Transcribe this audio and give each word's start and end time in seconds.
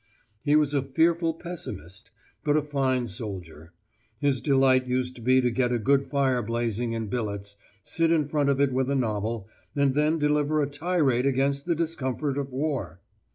He 0.43 0.55
was 0.55 0.73
a 0.73 0.81
fearful 0.81 1.35
pessimist, 1.35 2.09
but 2.43 2.57
a 2.57 2.63
fine 2.63 3.05
soldier. 3.05 3.71
His 4.17 4.41
delight 4.41 4.87
used 4.87 5.15
to 5.17 5.21
be 5.21 5.41
to 5.41 5.51
get 5.51 5.71
a 5.71 5.77
good 5.77 6.07
fire 6.09 6.41
blazing 6.41 6.93
in 6.93 7.05
billets, 7.05 7.55
sit 7.83 8.11
in 8.11 8.27
front 8.27 8.49
of 8.49 8.59
it 8.59 8.73
with 8.73 8.89
a 8.89 8.95
novel, 8.95 9.47
and 9.75 9.93
then 9.93 10.17
deliver 10.17 10.59
a 10.63 10.67
tirade 10.67 11.27
against 11.27 11.67
the 11.67 11.75
discomfort 11.75 12.39
of 12.39 12.51
war! 12.51 12.99